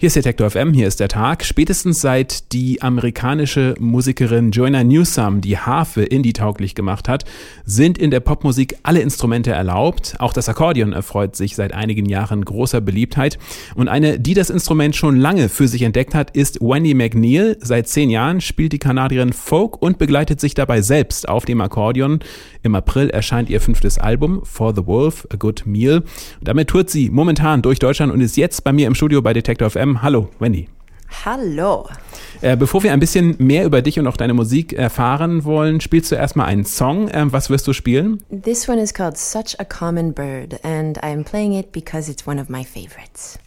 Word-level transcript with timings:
Hier 0.00 0.06
ist 0.06 0.14
Detektor 0.14 0.48
FM, 0.48 0.74
hier 0.74 0.86
ist 0.86 1.00
der 1.00 1.08
Tag. 1.08 1.44
Spätestens 1.44 2.00
seit 2.00 2.52
die 2.52 2.82
amerikanische 2.82 3.74
Musikerin 3.80 4.52
Joanna 4.52 4.84
Newsom 4.84 5.40
die 5.40 5.58
Harfe 5.58 6.04
indie-tauglich 6.04 6.76
gemacht 6.76 7.08
hat, 7.08 7.24
sind 7.64 7.98
in 7.98 8.12
der 8.12 8.20
Popmusik 8.20 8.76
alle 8.84 9.00
Instrumente 9.00 9.50
erlaubt. 9.50 10.14
Auch 10.20 10.32
das 10.32 10.48
Akkordeon 10.48 10.92
erfreut 10.92 11.34
sich 11.34 11.56
seit 11.56 11.72
einigen 11.72 12.06
Jahren 12.06 12.44
großer 12.44 12.80
Beliebtheit. 12.80 13.40
Und 13.74 13.88
eine, 13.88 14.20
die 14.20 14.34
das 14.34 14.50
Instrument 14.50 14.94
schon 14.94 15.16
lange 15.16 15.48
für 15.48 15.66
sich 15.66 15.82
entdeckt 15.82 16.14
hat, 16.14 16.30
ist 16.30 16.60
Wendy 16.60 16.94
McNeil. 16.94 17.56
Seit 17.60 17.88
zehn 17.88 18.08
Jahren 18.08 18.40
spielt 18.40 18.72
die 18.72 18.78
Kanadierin 18.78 19.32
Folk 19.32 19.82
und 19.82 19.98
begleitet 19.98 20.38
sich 20.38 20.54
dabei 20.54 20.80
selbst 20.80 21.28
auf 21.28 21.44
dem 21.44 21.60
Akkordeon. 21.60 22.20
Im 22.62 22.76
April 22.76 23.10
erscheint 23.10 23.50
ihr 23.50 23.60
fünftes 23.60 23.98
Album, 23.98 24.42
For 24.44 24.72
the 24.76 24.86
Wolf, 24.86 25.26
A 25.32 25.36
Good 25.36 25.66
Meal. 25.66 26.04
Und 26.38 26.46
damit 26.46 26.68
tourt 26.68 26.88
sie 26.88 27.10
momentan 27.10 27.62
durch 27.62 27.80
Deutschland 27.80 28.12
und 28.12 28.20
ist 28.20 28.36
jetzt 28.36 28.62
bei 28.62 28.72
mir 28.72 28.86
im 28.86 28.94
Studio 28.94 29.22
bei 29.22 29.32
Detektor 29.32 29.70
FM 29.70 29.87
FM. 29.88 30.02
Hallo, 30.02 30.28
Wendy. 30.38 30.68
Hallo. 31.24 31.88
Äh, 32.42 32.56
bevor 32.56 32.82
wir 32.82 32.92
ein 32.92 33.00
bisschen 33.00 33.34
mehr 33.38 33.64
über 33.64 33.80
dich 33.80 33.98
und 33.98 34.06
auch 34.06 34.16
deine 34.16 34.34
Musik 34.34 34.74
erfahren 34.74 35.44
wollen, 35.44 35.80
spielst 35.80 36.12
du 36.12 36.16
erstmal 36.16 36.46
einen 36.46 36.64
Song. 36.64 37.08
Ähm, 37.12 37.32
was 37.32 37.48
wirst 37.48 37.66
du 37.66 37.72
spielen? 37.72 38.22
This 38.30 38.68
one 38.68 38.80
is 38.80 38.92
called 38.92 39.16
Such 39.16 39.58
a 39.58 39.64
Common 39.64 40.12
Bird 40.12 40.62
and 40.64 41.02
I'm 41.02 41.24
playing 41.24 41.54
it 41.54 41.72
because 41.72 42.10
it's 42.10 42.26
one 42.26 42.40
of 42.40 42.48
my 42.50 42.62
favorites. 42.62 43.38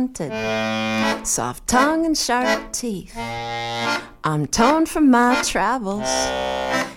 Hunted, 0.00 1.26
soft 1.26 1.66
tongue 1.66 2.06
and 2.06 2.16
sharp 2.16 2.72
teeth. 2.72 3.14
I'm 4.24 4.46
toned 4.46 4.88
from 4.88 5.10
my 5.10 5.42
travels, 5.42 6.08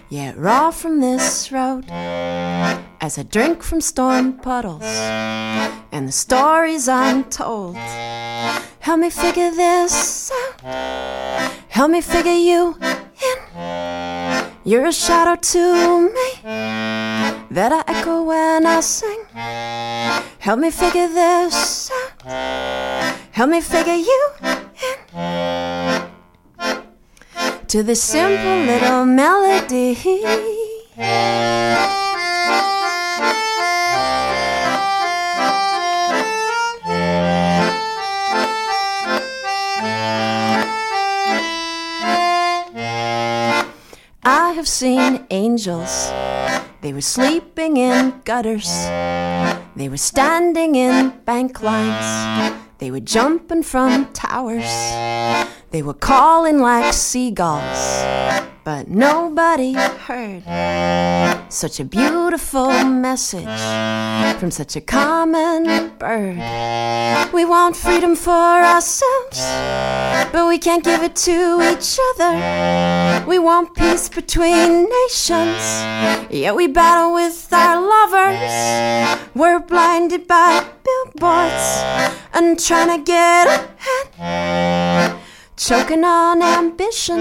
yet 0.10 0.38
raw 0.38 0.72
from 0.72 1.02
this 1.02 1.52
road, 1.52 1.84
as 1.90 3.18
I 3.18 3.24
drink 3.24 3.62
from 3.62 3.82
storm 3.82 4.38
puddles, 4.40 4.84
and 5.92 6.08
the 6.08 6.14
stories 6.14 6.88
I'm 6.88 7.26
told. 7.26 7.76
Help 7.76 9.00
me 9.00 9.10
figure 9.10 9.52
this 9.52 10.32
out, 10.32 11.52
help 11.68 11.92
me 11.92 12.00
figure 12.00 12.32
you 12.32 12.78
in. 12.82 12.94
You're 14.66 14.86
a 14.86 14.94
shadow 14.94 15.36
to 15.36 16.10
me 16.10 16.30
that 17.52 17.72
I 17.74 17.84
echo 17.86 18.24
when 18.24 18.66
I 18.66 18.80
sing. 18.80 19.26
Help 20.40 20.60
me 20.60 20.72
figure 20.72 21.08
this. 21.08 21.92
Help 22.26 23.50
me 23.50 23.60
figure 23.60 23.96
you 23.96 24.30
in. 24.42 26.08
To 27.68 27.84
this 27.84 28.02
simple 28.02 28.64
little 28.66 29.06
melody. 29.06 29.98
I 44.26 44.54
have 44.56 44.68
seen 44.70 45.26
angels. 45.30 46.10
They 46.80 46.94
were 46.94 47.02
sleeping 47.02 47.76
in 47.76 48.22
gutters. 48.24 48.70
They 49.76 49.90
were 49.90 49.98
standing 49.98 50.76
in 50.76 51.20
bank 51.26 51.64
lines. 51.64 52.56
They 52.78 52.92
were 52.92 53.00
jumping 53.00 53.64
from 53.64 54.14
towers. 54.14 54.70
They 55.72 55.82
were 55.82 55.96
calling 55.96 56.60
like 56.60 56.94
seagulls. 56.94 58.53
But 58.64 58.88
nobody 58.88 59.74
heard 59.74 60.44
such 61.52 61.82
a 61.82 61.84
beautiful 61.84 62.72
message 62.86 63.60
from 64.40 64.52
such 64.52 64.78
a 64.78 64.82
common 64.82 65.90
bird. 66.00 66.38
We 67.34 67.44
want 67.44 67.76
freedom 67.76 68.16
for 68.16 68.32
ourselves, 68.32 69.42
but 70.32 70.48
we 70.48 70.58
can't 70.60 70.82
give 70.82 71.04
it 71.04 71.14
to 71.28 71.60
each 71.62 72.00
other. 72.12 73.26
We 73.28 73.38
want 73.38 73.76
peace 73.76 74.08
between 74.08 74.88
nations, 74.90 75.62
yet 76.32 76.56
we 76.56 76.68
battle 76.68 77.14
with 77.14 77.52
our 77.52 77.82
lovers. 77.82 79.20
We're 79.36 79.60
blinded 79.60 80.26
by 80.26 80.66
billboards 80.86 81.84
and 82.34 82.58
trying 82.58 82.98
to 82.98 83.04
get 83.04 83.48
ahead. 84.18 85.20
Choking 85.56 86.04
on 86.04 86.42
ambition 86.42 87.20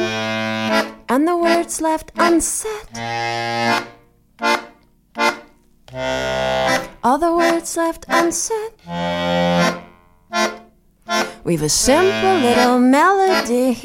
and 1.13 1.29
the 1.29 1.37
words 1.37 1.83
left 1.83 2.11
unsaid. 2.17 2.89
All 7.05 7.19
the 7.19 7.35
words 7.37 7.77
left 7.77 8.07
unsaid. 8.09 8.73
We've 11.45 11.61
a 11.61 11.69
simple 11.69 12.37
little 12.49 12.79
melody. 12.79 13.77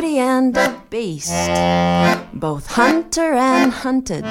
Beauty 0.00 0.18
and 0.18 0.56
a 0.56 0.82
beast, 0.88 1.30
both 2.32 2.66
hunter 2.68 3.34
and 3.34 3.70
hunted, 3.70 4.24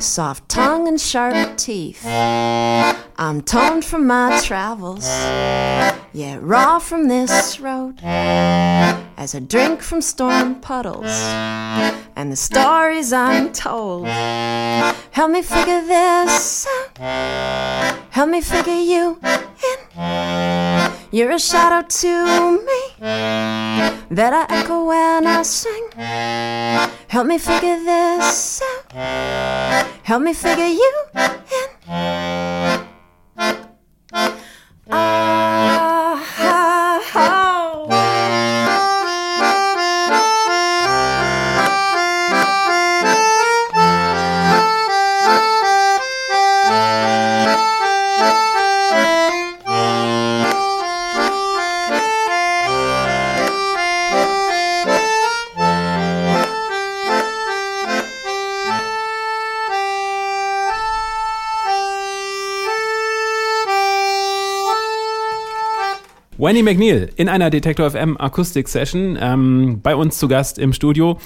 soft 0.00 0.48
tongue 0.48 0.86
and 0.86 1.00
sharp 1.00 1.56
teeth. 1.56 2.06
I'm 2.06 3.40
toned 3.42 3.84
from 3.84 4.06
my 4.06 4.40
travels, 4.44 5.04
yet 6.12 6.40
raw 6.42 6.78
from 6.78 7.08
this 7.08 7.58
road, 7.58 7.98
as 8.04 9.34
I 9.34 9.40
drink 9.40 9.82
from 9.82 10.00
storm 10.00 10.60
puddles 10.60 11.10
and 12.14 12.30
the 12.30 12.36
stories 12.36 13.12
I'm 13.12 13.52
told. 13.52 14.06
Help 14.06 15.32
me 15.32 15.42
figure 15.42 15.82
this 15.82 16.68
out. 17.00 17.98
Help 18.10 18.30
me 18.30 18.40
figure 18.40 18.72
you. 18.74 19.18
You're 21.10 21.30
a 21.30 21.38
shadow 21.38 21.86
to 21.88 22.58
me 22.58 22.80
that 23.00 24.32
I 24.34 24.44
echo 24.60 24.84
when 24.84 25.26
I 25.26 25.42
sing. 25.42 25.88
Help 27.08 27.26
me 27.26 27.38
figure 27.38 27.82
this 27.82 28.60
out. 28.94 29.86
Help 30.02 30.22
me 30.22 30.34
figure 30.34 30.66
you 30.66 30.92
Wendy 66.38 66.62
McNeil 66.62 67.10
in 67.16 67.28
einer 67.28 67.50
Detektor 67.50 67.90
FM 67.90 68.16
Akustik 68.16 68.68
Session 68.68 69.18
ähm, 69.20 69.80
bei 69.82 69.96
uns 69.96 70.18
zu 70.18 70.28
Gast 70.28 70.58
im 70.58 70.72
Studio. 70.72 71.18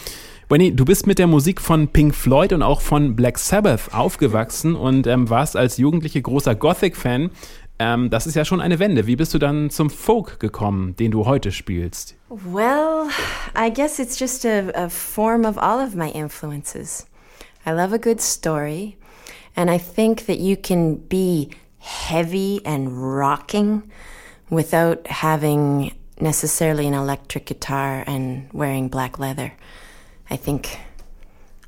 Wendy, 0.49 0.75
du 0.75 0.87
bist 0.87 1.07
mit 1.07 1.19
der 1.19 1.27
Musik 1.27 1.61
von 1.61 1.89
Pink 1.89 2.15
Floyd 2.15 2.55
und 2.55 2.63
auch 2.63 2.81
von 2.81 3.15
Black 3.15 3.39
Sabbath 3.39 3.93
aufgewachsen 3.93 4.75
und 4.75 5.07
ähm, 5.07 5.29
warst 5.29 5.55
als 5.55 5.77
Jugendliche 5.77 6.23
großer 6.23 6.55
Gothic-Fan. 6.55 7.31
Ähm, 7.79 8.09
das 8.09 8.27
ist 8.27 8.37
ja 8.37 8.47
schon 8.47 8.63
eine 8.63 8.79
Wende. 8.79 9.07
Wie 9.07 9.17
bist 9.17 9.35
du 9.35 9.39
dann 9.39 9.69
zum 9.69 9.91
Folk 9.91 10.41
gekommen, 10.41 10.97
den 10.97 11.11
du 11.11 11.27
heute 11.27 11.53
spielst? 11.53 12.15
Well, 12.31 13.09
I 13.55 13.71
guess 13.71 13.99
it's 13.99 14.19
just 14.19 14.47
a, 14.47 14.71
a 14.75 14.89
form 14.89 15.45
of 15.45 15.59
all 15.59 15.87
of 15.87 15.95
my 15.95 16.11
influences. 16.11 17.07
I 17.67 17.73
love 17.73 17.93
a 17.95 17.99
good 17.99 18.21
story, 18.21 18.97
And 19.57 19.71
I 19.71 19.79
think 19.79 20.27
that 20.27 20.39
you 20.39 20.57
can 20.57 20.97
be 20.97 21.51
heavy 21.79 22.61
and 22.65 22.89
rocking 22.91 23.83
without 24.53 25.07
having 25.07 25.97
necessarily 26.21 26.87
an 26.87 26.93
electric 26.93 27.47
guitar 27.47 28.05
and 28.07 28.47
wearing 28.53 28.87
black 28.87 29.19
leather. 29.19 29.55
I 30.29 30.37
think 30.37 30.79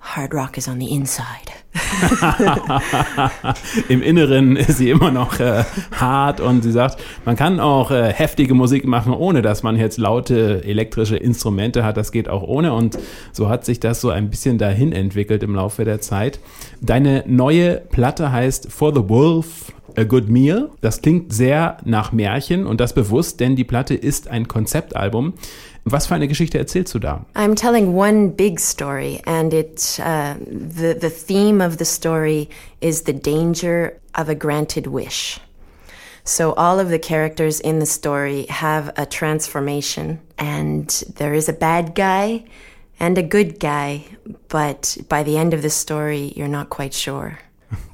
hard 0.05 0.35
rock 0.35 0.59
is 0.59 0.69
on 0.69 0.79
the 0.79 0.91
inside. 0.91 1.65
Im 3.89 4.03
Inneren 4.03 4.57
ist 4.57 4.79
sie 4.79 4.91
immer 4.91 5.11
noch 5.11 5.41
äh, 5.41 5.65
hart 5.99 6.41
und 6.41 6.63
sie 6.63 6.71
sagt, 6.71 7.03
man 7.25 7.37
kann 7.37 7.59
auch 7.59 7.91
äh, 7.91 8.13
heftige 8.13 8.55
Musik 8.55 8.87
machen, 8.87 9.13
ohne 9.13 9.43
dass 9.43 9.63
man 9.63 9.77
jetzt 9.77 9.99
laute 9.99 10.63
elektrische 10.65 11.17
Instrumente 11.17 11.85
hat. 11.85 11.97
Das 11.97 12.13
geht 12.13 12.29
auch 12.29 12.43
ohne 12.43 12.75
und 12.75 12.99
so 13.33 13.49
hat 13.49 13.65
sich 13.65 13.81
das 13.81 14.01
so 14.01 14.11
ein 14.11 14.31
bisschen 14.31 14.59
dahin 14.59 14.93
entwickelt 14.93 15.43
im 15.43 15.55
Laufe 15.55 15.85
der 15.85 16.01
Zeit. 16.01 16.39
Deine 16.81 17.25
neue 17.27 17.77
Platte 17.77 18.31
heißt 18.31 18.71
For 18.71 18.95
the 18.95 19.09
Wolf 19.09 19.73
A 19.97 20.05
Good 20.05 20.29
Meal. 20.29 20.71
Das 20.81 21.03
klingt 21.03 21.33
sehr 21.33 21.79
nach 21.85 22.13
Märchen 22.13 22.67
und 22.67 22.81
das 22.81 22.95
bewusst, 22.95 23.41
denn 23.41 23.57
die 23.57 23.65
Platte 23.65 23.95
ist 23.95 24.29
ein 24.29 24.49
Konzeptalbum. 24.49 25.35
Was 25.85 26.07
für 26.07 26.15
eine 26.15 26.29
Geschichte 26.29 26.59
erzählst 26.59 26.95
du 26.95 26.99
da? 26.99 27.27
I'm 27.35 27.55
telling 27.55 27.95
one 27.95 28.31
big 28.31 28.59
story, 28.59 29.21
and 29.27 29.53
it 29.53 30.01
uh, 30.01 30.35
the 30.47 30.95
the 30.99 31.11
theme 31.11 31.61
of 31.61 31.77
the 31.77 31.85
story 31.85 32.49
is 32.81 33.03
the 33.03 33.13
danger 33.13 33.93
of 34.15 34.29
a 34.29 34.35
granted 34.35 34.87
wish. 34.87 35.41
So 36.25 36.55
all 36.55 36.81
of 36.81 36.89
the 36.89 36.99
characters 36.99 37.61
in 37.61 37.81
the 37.81 37.87
story 37.87 38.47
have 38.49 38.93
a 38.97 39.05
transformation, 39.05 40.21
and 40.39 40.89
there 41.17 41.35
is 41.35 41.51
a 41.51 41.53
bad 41.53 41.95
guy 41.95 42.45
and 42.99 43.19
a 43.19 43.23
good 43.23 43.61
guy, 43.61 44.07
but 44.49 44.97
by 45.11 45.23
the 45.23 45.37
end 45.37 45.53
of 45.53 45.61
the 45.61 45.71
story, 45.71 46.33
you're 46.35 46.49
not 46.49 46.71
quite 46.71 46.95
sure 46.95 47.39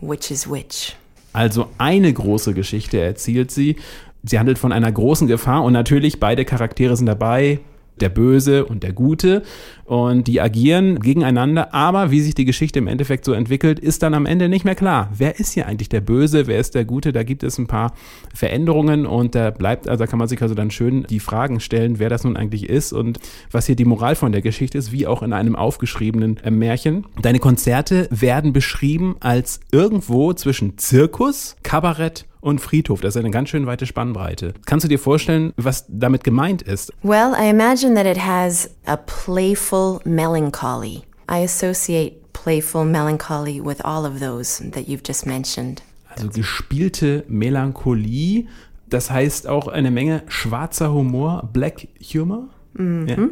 which 0.01 0.31
is 0.31 0.47
which. 0.47 0.95
Also 1.33 1.69
eine 1.79 2.13
große 2.13 2.55
Geschichte 2.55 3.01
erzählt 3.01 3.51
sie. 3.51 3.77
Sie 4.23 4.39
handelt 4.39 4.59
von 4.59 4.73
einer 4.73 4.93
großen 4.93 5.27
Gefahr 5.27 5.65
und 5.65 5.73
natürlich 5.73 6.21
beide 6.21 6.45
Charaktere 6.45 6.97
sind 6.97 7.07
dabei 7.07 7.61
der 8.01 8.09
Böse 8.09 8.65
und 8.65 8.83
der 8.83 8.93
Gute 8.93 9.43
und 9.85 10.29
die 10.29 10.41
agieren 10.41 11.01
gegeneinander, 11.01 11.75
aber 11.75 12.11
wie 12.11 12.21
sich 12.21 12.35
die 12.35 12.45
Geschichte 12.45 12.79
im 12.79 12.87
Endeffekt 12.87 13.25
so 13.25 13.33
entwickelt, 13.33 13.81
ist 13.81 14.03
dann 14.03 14.15
am 14.15 14.25
Ende 14.25 14.49
nicht 14.49 14.65
mehr 14.65 14.77
klar. 14.77 15.11
Wer 15.17 15.41
ist 15.41 15.53
hier 15.53 15.67
eigentlich 15.67 15.89
der 15.89 16.01
Böse, 16.01 16.47
wer 16.47 16.61
ist 16.61 16.77
der 16.77 16.85
Gute? 16.85 17.13
Da 17.13 17.25
gibt 17.25 17.43
es 17.43 17.59
ein 17.59 17.67
paar 17.67 17.93
Veränderungen 18.33 19.05
und 19.05 19.35
da 19.35 19.51
bleibt, 19.51 19.89
also 19.89 20.05
da 20.05 20.07
kann 20.07 20.21
man 20.21 20.29
sich 20.29 20.41
also 20.43 20.55
dann 20.55 20.71
schön 20.71 21.05
die 21.11 21.19
Fragen 21.19 21.59
stellen, 21.59 21.99
wer 21.99 22.09
das 22.09 22.23
nun 22.23 22.37
eigentlich 22.37 22.69
ist 22.69 22.93
und 22.93 23.19
was 23.51 23.67
hier 23.67 23.77
die 23.77 23.85
Moral 23.85 24.15
von 24.15 24.31
der 24.31 24.43
Geschichte 24.43 24.79
ist, 24.79 24.93
wie 24.93 25.09
auch 25.09 25.23
in 25.23 25.33
einem 25.33 25.57
aufgeschriebenen 25.57 26.37
äh, 26.45 26.51
Märchen. 26.51 27.07
Deine 27.21 27.41
Konzerte 27.41 28.07
werden 28.11 28.53
beschrieben 28.53 29.17
als 29.19 29.61
irgendwo 29.73 30.33
zwischen 30.35 30.79
Zirkus, 30.79 31.57
Kabarett 31.63 32.27
und 32.41 32.61
Friedhof. 32.61 33.01
Das 33.01 33.15
ist 33.15 33.21
eine 33.21 33.31
ganz 33.31 33.51
schön 33.51 33.67
weite 33.67 33.87
Spannbreite. 33.87 34.55
Kannst 34.67 34.85
du 34.85 34.89
dir 34.89 34.99
vorstellen, 34.99 35.53
was 35.57 35.85
damit 35.89 36.25
gemeint 36.25 36.63
ist? 36.63 36.93
Well, 37.03 37.35
I 37.39 37.49
imagine 37.49 37.95
that 37.95 38.07
it 38.07 38.25
has 38.25 38.71
a 38.87 38.97
playful 38.97 40.01
melancholy. 40.05 41.03
I 41.31 41.45
associate 41.45 42.17
playful 42.33 42.85
melancholy 42.85 43.61
with 43.65 43.85
all 43.85 44.05
of 44.05 44.21
those 44.21 44.63
that 44.73 44.89
you've 44.89 45.07
just 45.07 45.27
mentioned. 45.27 45.83
Also 46.09 46.29
gespielte 46.29 47.25
Melancholie, 47.29 48.49
das 48.89 49.11
heißt 49.11 49.47
auch 49.47 49.69
eine 49.69 49.91
Menge 49.91 50.25
schwarzer 50.29 50.93
Humor, 50.93 51.49
Black 51.53 51.87
Humor. 52.13 52.49
-hmm. 52.77 53.09
yeah. 53.09 53.29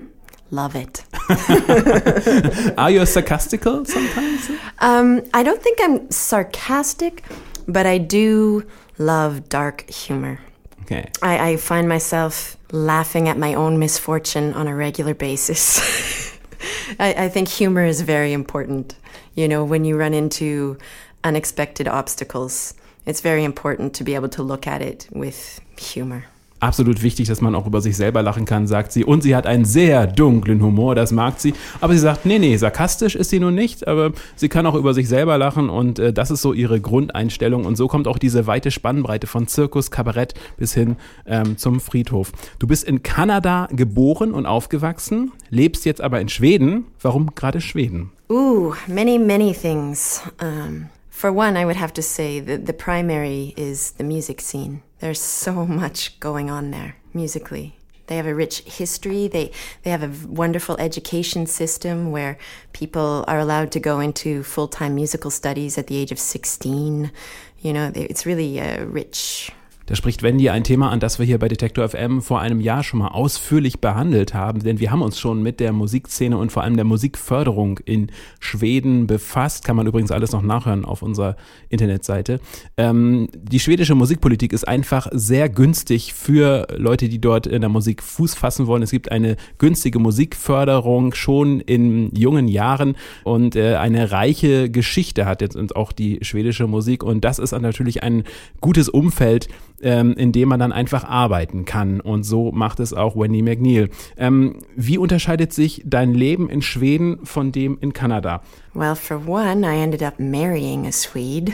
Love 0.51 0.79
it. 0.79 1.05
Are 2.79 2.91
you 2.91 3.05
sarcastical 3.05 3.85
sometimes? 3.85 4.49
Um, 4.81 5.21
I 5.35 5.43
don't 5.43 5.61
think 5.61 5.79
I'm 5.83 6.11
sarcastic, 6.11 7.23
but 7.67 7.85
I 7.85 7.99
do 7.99 8.63
love 8.99 9.49
dark 9.49 9.89
humor. 9.89 10.41
Okay. 10.83 11.11
I, 11.23 11.51
I 11.51 11.57
find 11.57 11.89
myself 11.89 12.57
laughing 12.73 13.29
at 13.29 13.39
my 13.39 13.55
own 13.55 13.79
misfortune 13.79 14.55
on 14.55 14.67
a 14.69 14.75
regular 14.75 15.15
basis. 15.15 16.39
I, 16.99 17.15
I 17.25 17.29
think 17.29 17.49
humor 17.49 17.85
is 17.85 18.01
very 18.01 18.33
important. 18.33 18.97
You 19.35 19.49
know, 19.49 19.65
when 19.65 19.85
you 19.85 19.97
run 19.97 20.15
into 20.15 20.79
unexpected 21.25 21.89
obstacles, 21.89 22.75
it's 23.07 23.21
very 23.21 23.45
important 23.45 23.95
to 23.95 24.05
be 24.05 24.15
able 24.15 24.29
to 24.31 24.43
look 24.43 24.67
at 24.67 24.83
it 24.83 25.09
with 25.13 25.61
humor. 25.79 26.25
Absolut 26.61 27.03
wichtig, 27.03 27.29
dass 27.29 27.41
man 27.41 27.55
auch 27.55 27.67
über 27.67 27.81
sich 27.81 27.97
selber 27.97 28.23
lachen 28.23 28.45
kann, 28.45 28.67
sagt 28.67 28.93
sie. 28.93 29.05
Und 29.05 29.23
sie 29.23 29.35
hat 29.37 29.47
einen 29.47 29.65
sehr 29.65 30.07
dunklen 30.07 30.63
Humor, 30.63 30.95
das 30.95 31.13
mag 31.13 31.41
sie. 31.41 31.55
Aber 31.81 31.93
sie 31.93 31.99
sagt, 31.99 32.27
nee, 32.27 32.39
nee, 32.39 32.57
sarkastisch 32.57 33.15
ist 33.15 33.31
sie 33.31 33.41
nun 33.41 33.55
nicht, 33.55 33.87
aber 33.87 34.13
sie 34.37 34.49
kann 34.49 34.67
auch 34.67 34.75
über 34.75 34.95
sich 34.95 35.09
selber 35.09 35.39
lachen 35.39 35.69
und 35.71 35.99
äh, 35.99 36.13
das 36.13 36.31
ist 36.31 36.43
so 36.43 36.53
ihre 36.53 36.81
Grundeinstellung. 36.81 37.65
Und 37.65 37.77
so 37.77 37.89
kommt 37.89 38.09
auch 38.09 38.19
diese 38.19 38.47
weite 38.47 38.71
Spannbreite 38.71 39.27
von 39.27 39.47
Zirkus, 39.47 39.91
Kabarett 39.91 40.35
bis 40.57 40.75
hin 40.75 40.97
ähm, 41.27 41.57
zum 41.59 41.81
Friedhof. 41.81 42.33
Du 42.59 42.67
bist 42.67 42.85
in 42.85 43.03
Kanada 43.03 43.69
geboren 43.71 44.33
und 44.33 44.47
aufgewachsen, 44.47 45.33
lebst 45.51 45.85
jetzt 45.85 46.01
aber 46.01 46.21
in 46.21 46.29
Schweden. 46.29 46.87
Warum 47.01 47.35
gerade 47.35 47.61
Schweden? 47.61 48.11
Ooh, 48.31 48.75
many, 48.87 49.19
many 49.19 49.55
things. 49.55 50.23
Um, 50.41 50.89
for 51.11 51.31
one, 51.31 51.59
I 51.59 51.65
would 51.65 51.81
have 51.81 51.95
to 51.95 52.03
say 52.03 52.41
that 52.41 52.67
the 52.67 52.73
primary 52.73 53.55
is 53.57 53.95
the 53.97 54.05
music 54.05 54.41
scene. 54.41 54.83
There's 55.01 55.21
so 55.21 55.67
much 55.67 56.19
going 56.21 56.51
on 56.51 56.71
there 56.71 56.97
musically. 57.15 57.77
They 58.09 58.17
have 58.17 58.27
a 58.27 58.35
rich 58.35 58.61
history. 58.61 59.29
They 59.29 59.53
they 59.83 59.91
have 59.91 60.03
a 60.03 60.27
wonderful 60.27 60.77
education 60.79 61.47
system 61.47 62.11
where 62.11 62.39
people 62.73 63.25
are 63.29 63.39
allowed 63.39 63.71
to 63.73 63.81
go 63.81 64.01
into 64.01 64.43
full 64.43 64.69
time 64.69 64.95
musical 64.95 65.31
studies 65.31 65.77
at 65.77 65.87
the 65.89 65.97
age 65.97 66.11
of 66.11 66.19
16. 66.19 67.13
You 67.61 67.73
know, 67.73 67.93
it's 67.95 68.25
really 68.25 68.59
a 68.59 68.87
rich 68.87 69.51
Da 69.89 69.95
spricht 69.95 70.23
Wendy 70.23 70.51
ein 70.51 70.65
Thema 70.65 70.91
an, 70.91 71.01
das 71.01 71.19
wir 71.19 71.25
hier 71.25 71.39
bei 71.39 71.49
Detektor 71.49 71.89
FM 71.89 72.21
vor 72.21 72.43
einem 72.43 72.61
Jahr 72.61 72.83
schon 72.83 72.99
mal 72.99 73.09
ausführlich 73.09 73.81
behandelt 73.81 74.35
haben, 74.35 74.63
denn 74.63 74.81
wir 74.81 74.91
haben 74.91 75.01
uns 75.01 75.19
schon 75.19 75.43
mit 75.43 75.61
der 75.61 75.73
Musikszene 75.73 76.37
und 76.37 76.53
vor 76.53 76.63
allem 76.63 76.77
der 76.77 76.85
Musikförderung 76.85 77.79
in 77.87 78.09
Schweden 78.39 79.07
befasst. 79.07 79.65
Kann 79.65 79.77
man 79.77 79.87
übrigens 79.87 80.11
alles 80.11 80.33
noch 80.33 80.43
nachhören 80.43 80.85
auf 80.85 81.01
unserer 81.01 81.37
Internetseite. 81.71 82.39
Ähm, 82.77 83.29
die 83.35 83.61
schwedische 83.61 83.95
Musikpolitik 83.95 84.53
ist 84.53 84.69
einfach 84.69 85.09
sehr 85.11 85.49
günstig 85.49 86.13
für 86.13 86.67
Leute, 86.77 87.09
die 87.09 87.19
dort 87.19 87.47
in 87.47 87.63
der 87.63 87.71
Musik 87.71 88.03
Fuß 88.03 88.35
fassen 88.35 88.67
wollen. 88.67 88.83
Es 88.83 88.91
gibt 88.91 89.11
eine 89.11 89.37
günstige 89.57 90.01
Musikförderung 90.01 91.15
schon 91.15 91.61
in 91.61 92.15
jungen 92.15 92.47
Jahren 92.47 92.95
und 93.25 93.57
äh, 93.57 93.77
eine 93.77 94.13
reiche 94.13 94.69
Geschichte 94.69 95.25
hat 95.25 95.41
jetzt 95.41 95.57
auch 95.75 95.93
die 95.93 96.19
schwedische 96.21 96.67
Musik 96.67 97.03
und 97.03 97.25
das 97.25 97.39
ist 97.39 97.53
natürlich 97.53 98.03
ein 98.03 98.25
gutes 98.61 98.91
Umfeld, 98.91 99.49
ähm, 99.83 100.15
in 100.15 100.33
dem 100.33 100.49
man 100.49 100.61
dann 100.61 100.73
einfach 100.73 101.05
arbeiten 101.05 101.65
kann. 101.65 102.01
Und 102.01 102.25
so 102.25 102.53
macht 102.53 102.81
es 102.81 102.93
auch 102.93 103.17
Wendy 103.17 103.43
McNeil. 103.43 103.91
Ähm, 104.17 104.57
wie 104.77 104.99
unterscheidet 104.99 105.53
sich 105.53 105.83
dein 105.85 106.15
Leben 106.15 106.49
in 106.49 106.63
Schweden 106.63 107.25
von 107.25 107.53
dem 107.53 107.79
in 107.81 107.93
Kanada? 107.93 108.43
Well, 108.75 108.95
for 108.95 109.27
one, 109.27 109.65
I 109.65 109.83
ended 109.83 110.03
up 110.03 110.19
marrying 110.19 110.87
a 110.87 110.93
Swede. 110.93 111.53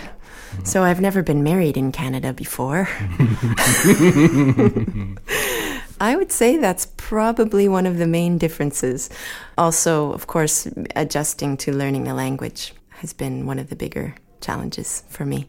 So 0.63 0.83
I've 0.83 1.01
never 1.01 1.23
been 1.23 1.43
married 1.43 1.77
in 1.77 1.91
Canada 1.91 2.33
before. 2.33 2.89
I 6.01 6.17
would 6.17 6.31
say 6.31 6.59
that's 6.59 6.87
probably 6.97 7.69
one 7.69 7.87
of 7.87 7.99
the 7.99 8.07
main 8.07 8.39
differences. 8.39 9.11
Also, 9.59 10.13
of 10.13 10.27
course, 10.27 10.69
adjusting 10.95 11.57
to 11.59 11.73
learning 11.73 12.05
the 12.05 12.15
language 12.15 12.73
has 13.01 13.13
been 13.13 13.47
one 13.47 13.59
of 13.59 13.69
the 13.69 13.77
bigger 13.77 14.15
challenges 14.41 15.03
for 15.09 15.25
me. 15.25 15.49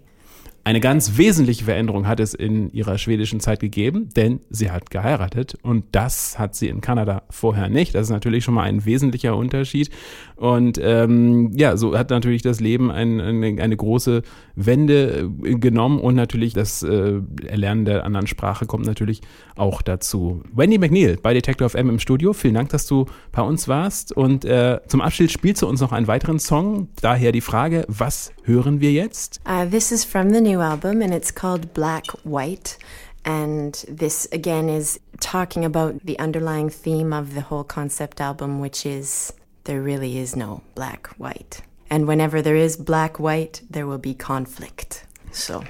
Eine 0.67 0.79
ganz 0.79 1.15
wesentliche 1.17 1.65
Veränderung 1.65 2.07
hat 2.07 2.19
es 2.19 2.33
in 2.33 2.71
ihrer 2.71 2.97
schwedischen 2.97 3.39
Zeit 3.39 3.59
gegeben, 3.59 4.09
denn 4.15 4.39
sie 4.49 4.71
hat 4.71 4.89
geheiratet 4.89 5.55
und 5.61 5.85
das 5.91 6.39
hat 6.39 6.55
sie 6.55 6.69
in 6.69 6.81
Kanada 6.81 7.21
vorher 7.29 7.69
nicht. 7.69 7.93
Das 7.93 8.07
ist 8.07 8.09
natürlich 8.09 8.43
schon 8.43 8.55
mal 8.55 8.63
ein 8.63 8.83
wesentlicher 8.83 9.35
Unterschied. 9.35 9.91
Und 10.35 10.79
ähm, 10.81 11.51
ja, 11.55 11.77
so 11.77 11.95
hat 11.95 12.09
natürlich 12.09 12.41
das 12.41 12.61
Leben 12.61 12.89
ein, 12.89 13.21
eine, 13.21 13.61
eine 13.61 13.77
große 13.77 14.23
Wende 14.55 15.29
äh, 15.43 15.53
genommen 15.53 15.99
und 15.99 16.15
natürlich 16.15 16.53
das 16.53 16.81
äh, 16.81 17.21
Erlernen 17.45 17.85
der 17.85 18.03
anderen 18.03 18.25
Sprache 18.25 18.65
kommt 18.65 18.87
natürlich 18.87 19.21
auch 19.55 19.83
dazu. 19.83 20.41
Wendy 20.51 20.79
McNeil 20.79 21.17
bei 21.21 21.35
Detector 21.35 21.69
FM 21.69 21.89
im 21.89 21.99
Studio, 21.99 22.33
vielen 22.33 22.55
Dank, 22.55 22.69
dass 22.69 22.87
du 22.87 23.05
bei 23.31 23.43
uns 23.43 23.67
warst. 23.67 24.13
Und 24.13 24.45
äh, 24.45 24.79
zum 24.87 25.01
Abschied 25.01 25.31
spielst 25.31 25.61
du 25.61 25.67
uns 25.67 25.79
noch 25.79 25.91
einen 25.91 26.07
weiteren 26.07 26.39
Song. 26.39 26.89
Daher 27.01 27.31
die 27.31 27.41
Frage, 27.41 27.85
was 27.87 28.33
hören 28.43 28.81
wir 28.81 28.91
jetzt? 28.91 29.39
Uh, 29.47 29.69
this 29.69 29.91
is 29.91 30.03
from 30.03 30.33
the 30.33 30.41
new 30.41 30.54
album 30.61 31.01
and 31.01 31.13
it's 31.13 31.31
called 31.31 31.73
Black 31.73 32.05
White. 32.23 32.77
And 33.23 33.73
this 33.87 34.27
again 34.31 34.69
is 34.69 34.99
talking 35.19 35.65
about 35.65 36.05
the 36.05 36.17
underlying 36.19 36.69
theme 36.69 37.11
of 37.11 37.33
the 37.33 37.41
whole 37.41 37.63
concept 37.63 38.21
album, 38.21 38.59
which 38.59 38.85
is 38.85 39.33
there 39.63 39.81
really 39.81 40.17
is 40.17 40.35
no 40.35 40.61
black 40.75 41.07
white. 41.17 41.61
And 41.89 42.07
whenever 42.07 42.41
there 42.41 42.55
is 42.55 42.77
black 42.77 43.19
white, 43.19 43.61
there 43.69 43.87
will 43.87 43.97
be 43.97 44.13
conflict. 44.13 45.05
So. 45.31 45.63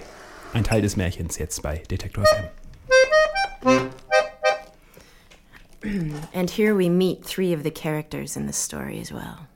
Ein 0.54 0.64
Teil 0.64 0.82
des 0.82 0.96
Märchens 0.96 1.38
jetzt 1.40 1.62
bei 1.62 1.84
Detektor 1.88 2.24
FM. 2.26 3.92
and 6.34 6.50
here 6.50 6.76
we 6.76 6.90
meet 6.90 7.24
three 7.24 7.54
of 7.54 7.64
the 7.64 7.72
characters 7.72 8.36
in 8.36 8.48
the 8.48 8.54
story 8.54 9.00
as 9.00 9.12
well. 9.12 9.48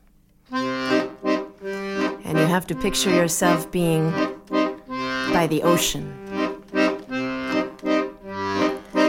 And 0.51 2.37
you 2.37 2.45
have 2.45 2.67
to 2.67 2.75
picture 2.75 3.09
yourself 3.09 3.71
being 3.71 4.11
by 5.31 5.47
the 5.47 5.63
ocean. 5.63 6.05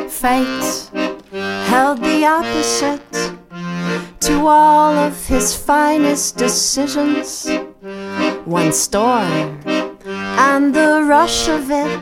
Fate 0.08 0.90
held 1.66 1.98
the 2.02 2.24
opposite 2.24 3.12
to 4.20 4.46
all 4.46 4.94
of 4.94 5.26
his 5.26 5.56
finest 5.56 6.36
decisions. 6.36 7.48
One 8.44 8.72
storm 8.72 9.60
and 10.04 10.74
the 10.74 11.04
rush 11.06 11.48
of 11.48 11.70
it 11.70 12.00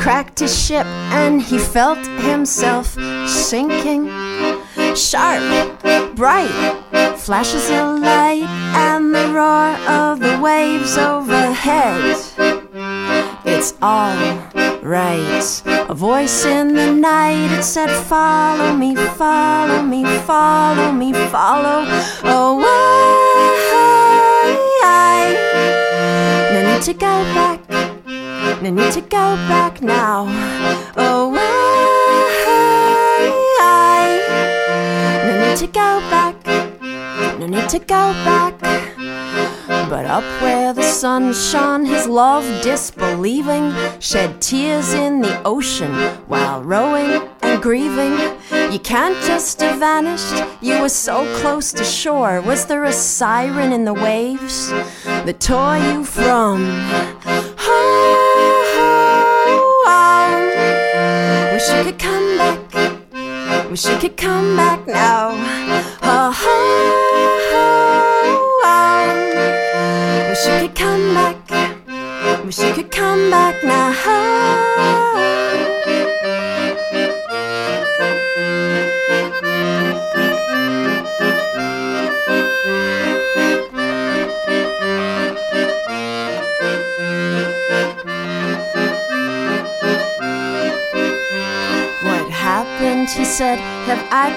cracked 0.00 0.40
his 0.40 0.58
ship, 0.58 0.86
and 1.12 1.42
he 1.42 1.58
felt 1.58 2.04
himself 2.22 2.96
sinking. 3.28 4.08
Sharp, 4.94 5.42
bright 6.16 6.80
flashes 7.18 7.70
of 7.70 8.00
light, 8.00 8.48
and 8.74 9.14
the 9.14 9.28
roar 9.32 9.76
of 9.88 10.20
the 10.20 10.38
waves 10.40 10.96
overhead. 10.96 12.59
It's 13.44 13.74
all 13.80 14.16
right. 14.82 15.62
A 15.66 15.94
voice 15.94 16.44
in 16.44 16.74
the 16.74 16.92
night, 16.92 17.50
it 17.58 17.62
said, 17.62 17.90
Follow 17.90 18.72
me, 18.74 18.94
follow 18.94 19.82
me, 19.82 20.04
follow 20.04 20.92
me, 20.92 21.12
follow. 21.12 21.84
Oh, 22.24 22.62
I, 24.84 25.34
no 26.52 26.74
need 26.74 26.82
to 26.82 26.92
go 26.94 27.24
back, 27.34 27.60
no 28.62 28.70
need 28.70 28.92
to 28.92 29.00
go 29.00 29.36
back 29.48 29.80
now. 29.82 30.26
I, 33.62 34.18
no 35.26 35.48
need 35.48 35.56
to 35.58 35.66
go 35.66 36.00
back, 36.10 36.36
no 37.38 37.46
need 37.46 37.68
to 37.70 37.78
go 37.78 38.12
back. 38.24 38.89
But 39.90 40.04
up 40.04 40.22
where 40.40 40.72
the 40.72 40.84
sun 40.84 41.34
shone, 41.34 41.84
his 41.84 42.06
love 42.06 42.44
disbelieving, 42.62 43.74
shed 43.98 44.40
tears 44.40 44.94
in 44.94 45.20
the 45.20 45.42
ocean 45.42 45.92
while 46.28 46.62
rowing 46.62 47.28
and 47.42 47.60
grieving. 47.60 48.16
You 48.72 48.78
can't 48.78 49.16
just 49.24 49.60
have 49.60 49.80
vanished, 49.80 50.44
you 50.62 50.80
were 50.80 50.88
so 50.88 51.26
close 51.40 51.72
to 51.72 51.82
shore. 51.82 52.40
Was 52.40 52.66
there 52.66 52.84
a 52.84 52.92
siren 52.92 53.72
in 53.72 53.84
the 53.84 53.92
waves 53.92 54.70
that 54.70 55.40
tore 55.40 55.78
you 55.78 56.04
from 56.04 56.64
home? 57.58 58.30
Wish 61.52 61.68
you 61.68 61.82
could 61.82 61.98
come 61.98 62.38
back, 62.38 63.68
wish 63.68 63.86
you 63.86 63.98
could 63.98 64.16
come 64.16 64.56
back 64.56 64.86
now. 64.86 65.32
Oh, 66.02 66.30
Wish 66.30 67.89
Wish 72.50 72.58
you 72.58 72.74
could 72.74 72.90
come 72.90 73.30
back 73.30 73.62
now. 73.62 75.39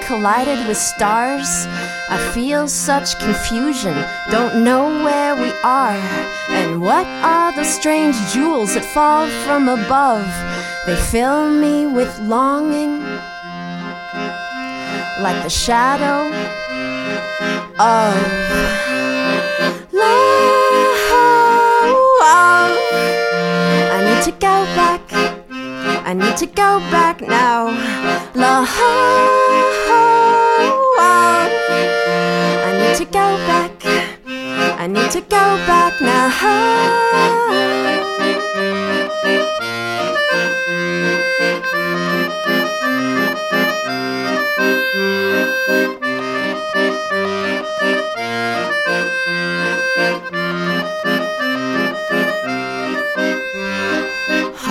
Collided 0.02 0.68
with 0.68 0.78
stars? 0.78 1.68
I 2.10 2.18
feel 2.34 2.68
such 2.68 3.18
confusion, 3.20 3.96
don't 4.30 4.64
know 4.64 5.04
where 5.04 5.36
we 5.36 5.52
are. 5.64 5.98
And 6.50 6.82
what 6.82 7.06
are 7.08 7.52
the 7.56 7.64
strange 7.64 8.16
jewels 8.32 8.74
that 8.76 8.86
fall 8.86 9.28
from 9.46 9.70
above? 9.70 10.28
They 10.86 10.96
fill 10.96 11.50
me 11.50 11.88
with 11.88 12.20
longing, 12.20 13.02
like 15.22 15.42
the 15.44 15.50
shadow 15.50 16.30
of 17.80 18.16
love. 19.94 20.44
I 23.92 23.98
need 24.06 24.24
to 24.26 24.32
go 24.32 24.66
back, 24.76 25.02
I 26.14 26.16
need 26.16 26.38
to 26.38 26.46
go 26.46 26.78
back 26.92 27.22
now. 27.22 27.70
Love. 28.36 28.70
I 32.62 32.70
need 32.78 32.96
to 32.98 33.06
go 33.06 33.38
back. 33.48 33.72
I 34.78 34.86
need 34.86 35.10
to 35.10 35.22
go 35.22 35.58
back 35.66 36.00
now. 36.02 36.30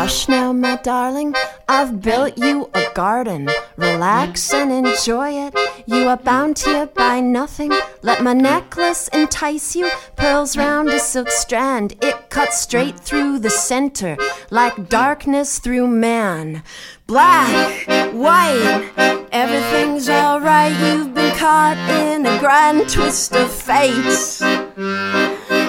Hush 0.02 0.28
now, 0.28 0.52
my 0.52 0.74
darling. 0.82 1.32
I've 1.68 2.02
built 2.02 2.36
you 2.36 2.68
a 2.74 2.86
garden. 2.92 3.48
Relax 3.76 4.52
and 4.52 4.72
enjoy 4.72 5.30
it. 5.46 5.54
You 5.86 6.08
are 6.08 6.16
bound 6.16 6.58
here 6.58 6.86
by 6.86 7.20
nothing. 7.20 7.70
Let 8.02 8.20
my 8.20 8.32
necklace 8.32 9.06
entice 9.12 9.76
you. 9.76 9.88
Pearls 10.16 10.56
round 10.56 10.88
a 10.88 10.98
silk 10.98 11.30
strand. 11.30 11.94
It 12.02 12.30
cuts 12.30 12.58
straight 12.58 12.98
through 12.98 13.38
the 13.38 13.50
center, 13.50 14.16
like 14.50 14.88
darkness 14.88 15.60
through 15.60 15.86
man. 15.86 16.64
Black, 17.06 17.86
white, 18.12 18.90
everything's 19.30 20.08
alright. 20.08 20.72
You've 20.80 21.14
been 21.14 21.36
caught 21.36 21.78
in 21.88 22.26
a 22.26 22.40
grand 22.40 22.88
twist 22.90 23.36
of 23.36 23.52
fate. 23.52 24.40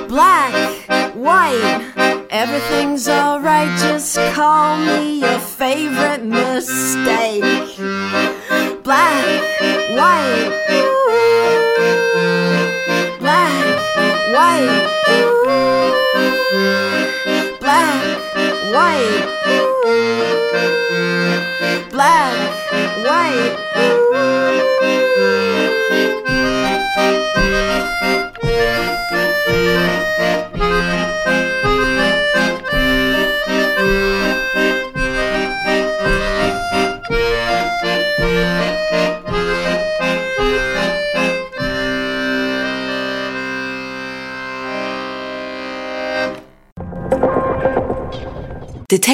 Black, 0.08 0.54
white, 1.14 1.63
everything's 2.44 3.08
alright. 3.08 3.70
Just 3.80 4.18
call 4.34 4.78
me 4.78 5.22
your 5.22 5.40
favorite 5.40 6.26
mistake. 6.26 7.53